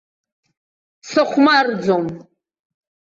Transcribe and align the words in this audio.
Сыхәмарӡом. 1.09 2.05